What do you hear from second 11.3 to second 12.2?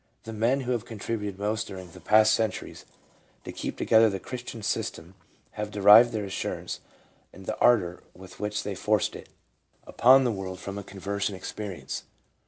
experience.